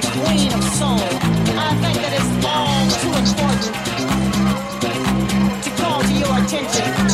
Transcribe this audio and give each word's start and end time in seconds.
queen 0.00 0.52
of 0.52 0.62
soul. 0.64 1.00
I 1.58 1.74
think 1.82 1.96
that 2.02 2.12
it's 2.18 2.30
all 2.46 2.86
too 3.02 3.12
important 3.18 3.74
to 5.64 5.70
call 5.82 6.00
to 6.02 6.12
your 6.12 6.34
attention. 6.44 7.07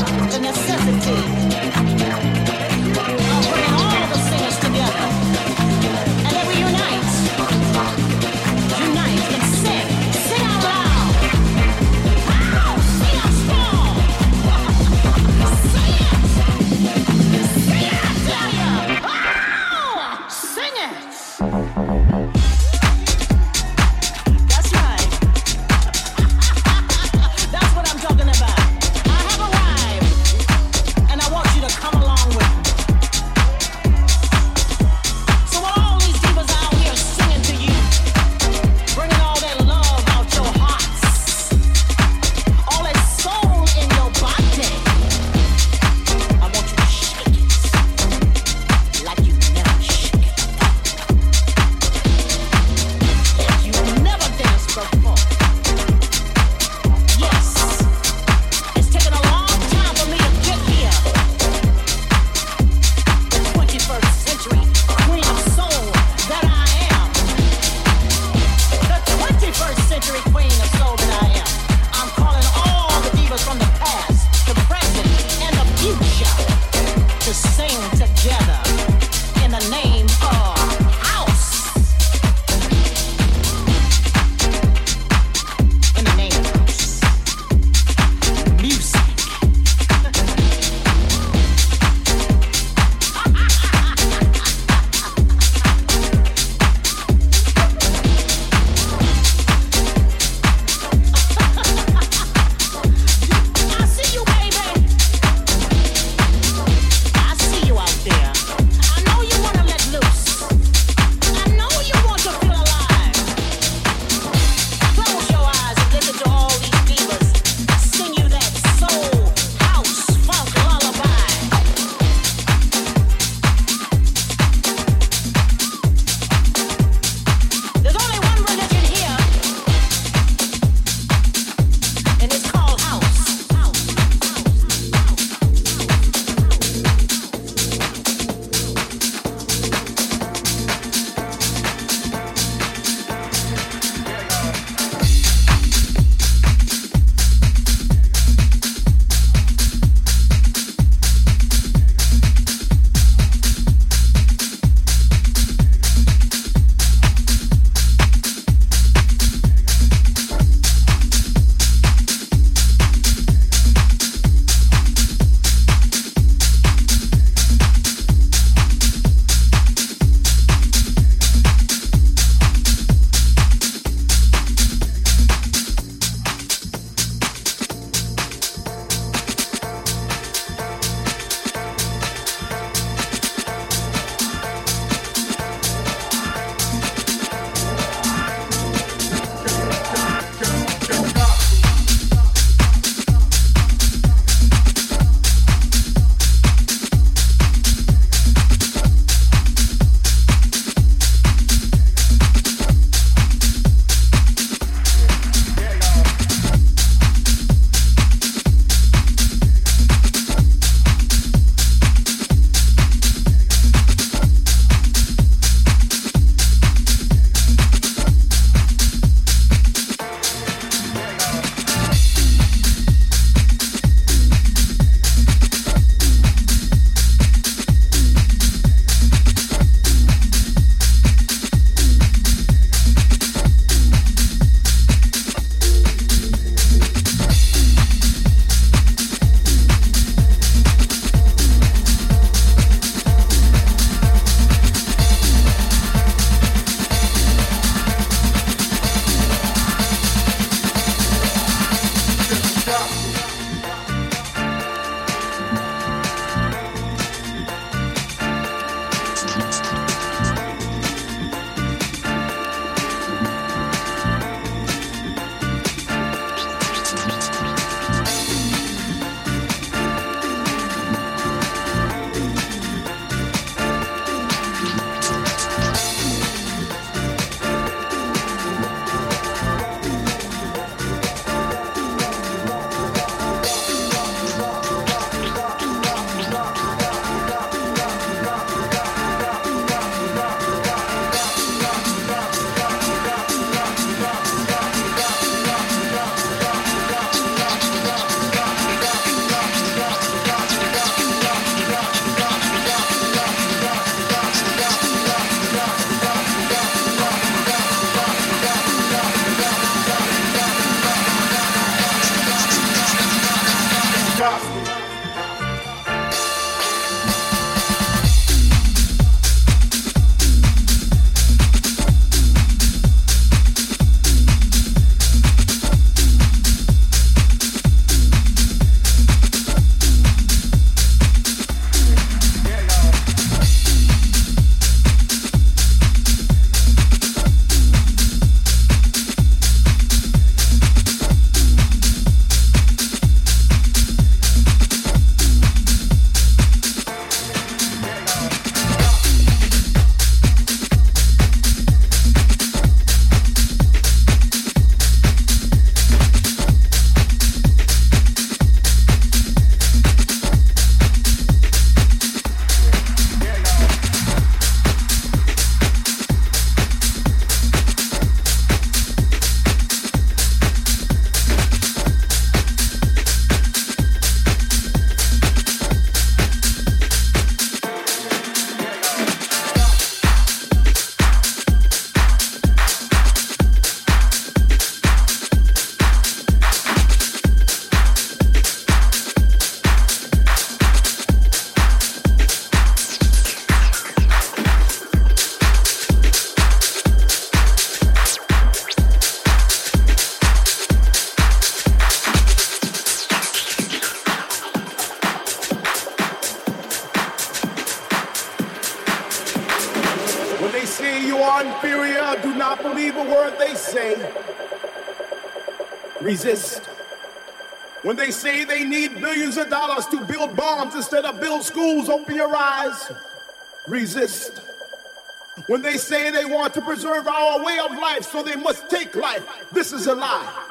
When 425.46 425.62
they 425.62 425.76
say 425.76 426.10
they 426.10 426.24
want 426.24 426.54
to 426.54 426.62
preserve 426.62 427.06
our 427.06 427.44
way 427.44 427.58
of 427.58 427.70
life, 427.72 428.04
so 428.04 428.22
they 428.22 428.36
must 428.36 428.68
take 428.70 428.94
life, 428.96 429.26
this 429.52 429.72
is 429.72 429.86
a 429.86 429.94
lie. 429.94 430.46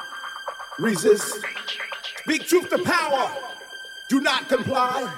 Resist. 0.78 1.44
Speak 2.18 2.46
truth 2.46 2.70
to 2.70 2.78
power. 2.78 3.30
Do 4.08 4.20
not 4.20 4.48
comply. 4.48 5.13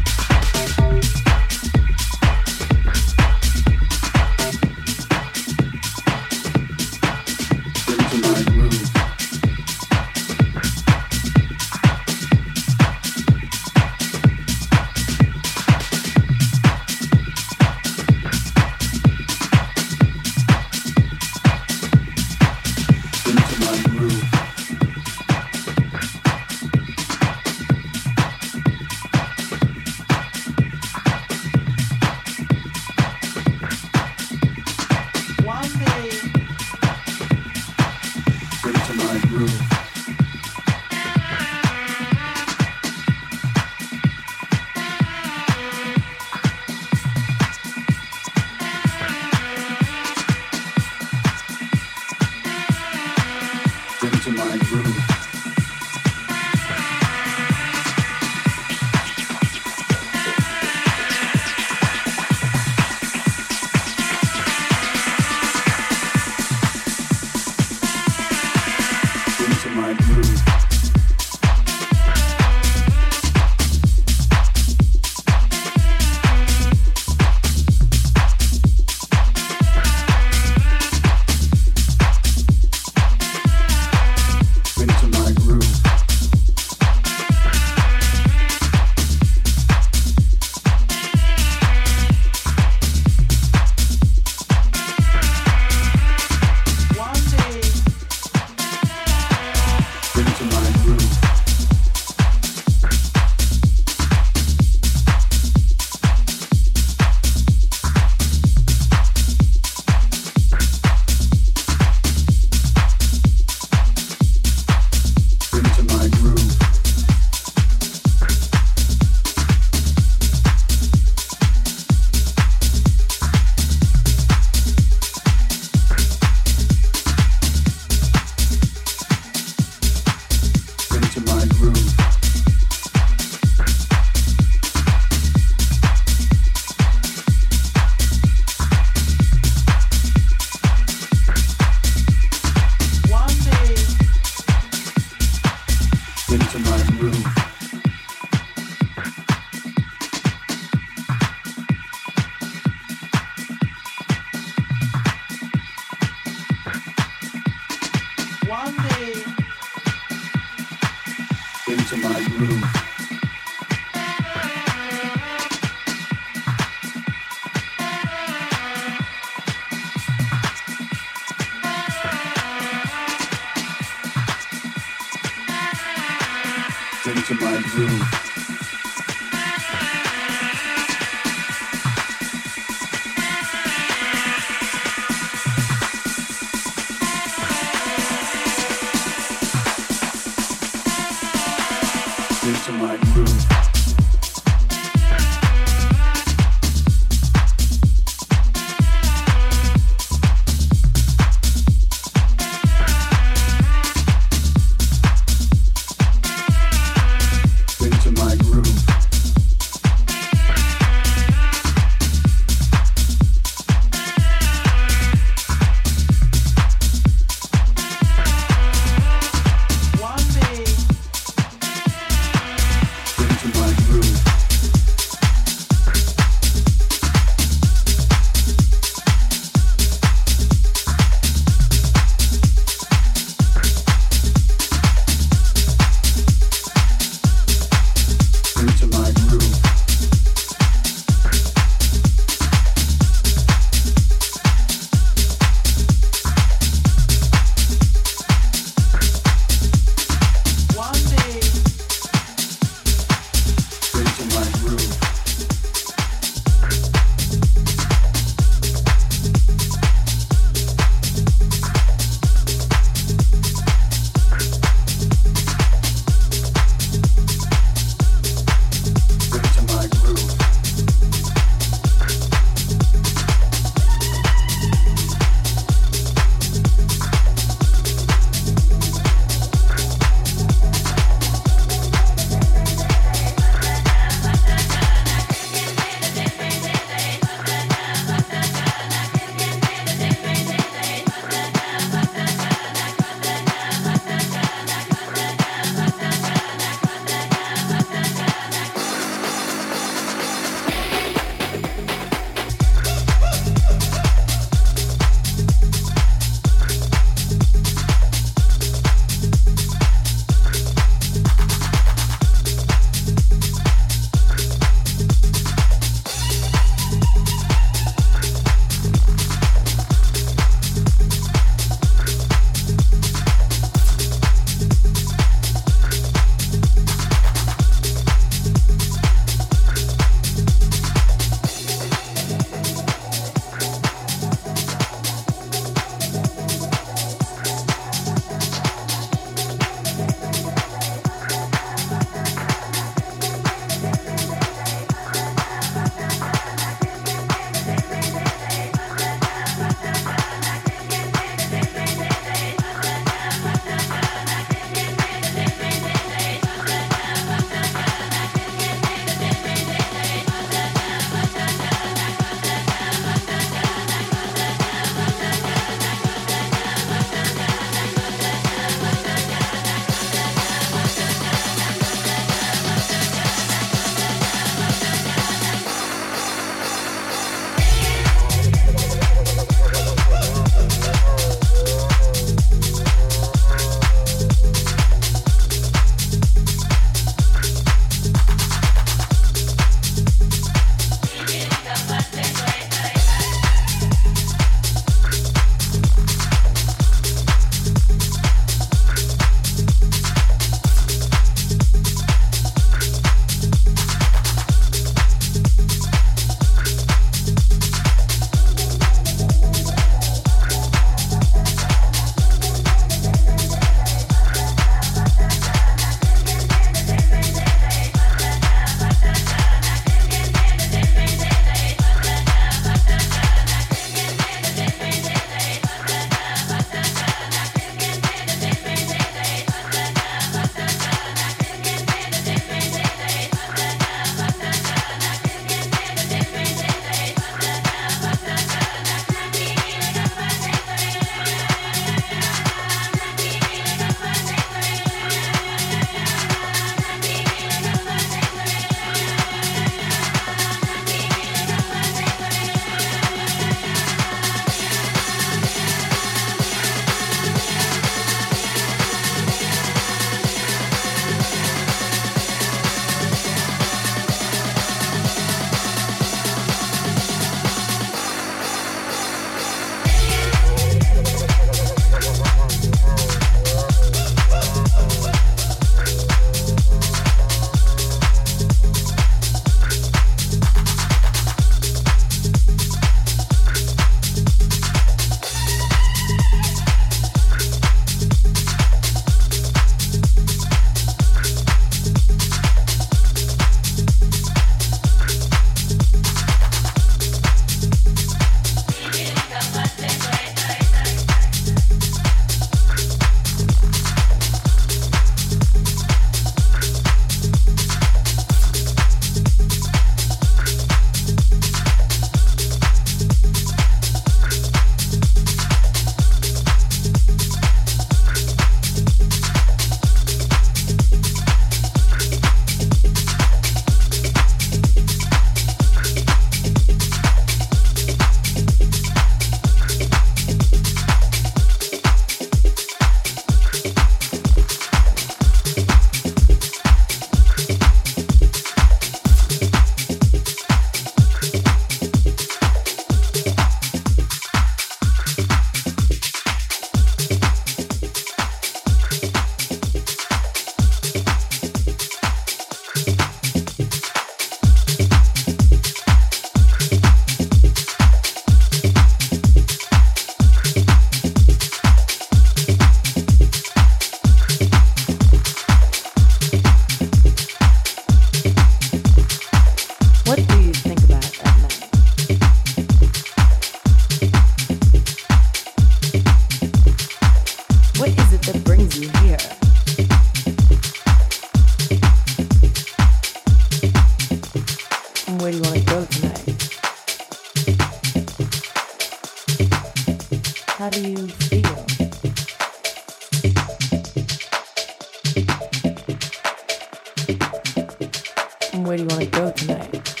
There's 598.71 600.00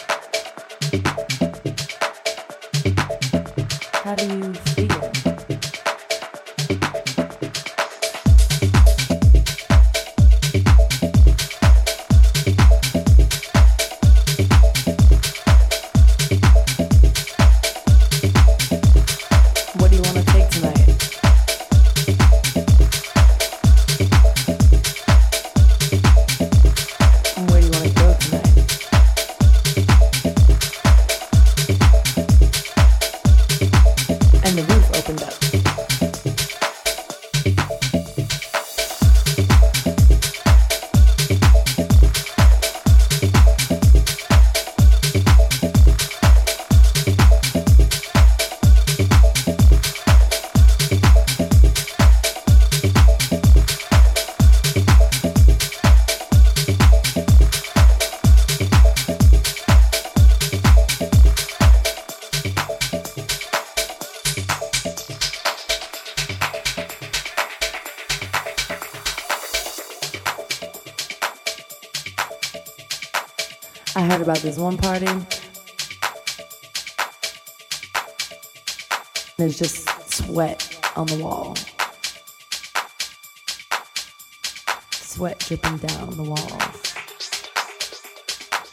dripping 85.51 85.77
down 85.79 86.09
the 86.15 86.23
walls. 86.23 86.93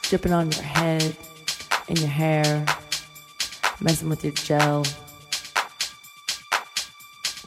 Dripping 0.03 0.33
on 0.33 0.53
your 0.53 0.63
head, 0.63 1.17
and 1.89 1.99
your 1.99 2.09
hair, 2.09 2.65
messing 3.81 4.09
with 4.09 4.23
your 4.23 4.33
gel. 4.35 4.85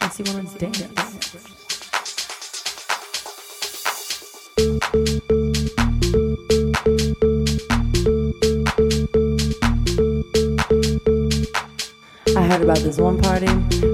Makes 0.01 0.19
you 0.19 0.25
want 0.33 0.49
to 0.49 0.57
dance. 0.59 1.35
I 12.35 12.43
heard 12.43 12.63
about 12.63 12.79
this 12.79 12.97
one 12.97 13.21
party. 13.21 13.90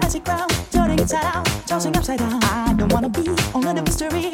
magic 0.00 0.26
round, 0.26 0.50
turning 0.70 0.98
inside 0.98 1.24
out, 1.24 1.46
tossing 1.66 1.96
upside 1.96 2.18
down. 2.18 2.42
I 2.44 2.74
don't 2.76 2.92
wanna 2.92 3.08
be 3.08 3.28
on 3.54 3.74
the 3.74 3.82
mystery. 3.82 4.33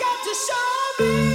got 0.00 0.24
to 0.24 0.34
show 0.34 1.04
me. 1.04 1.29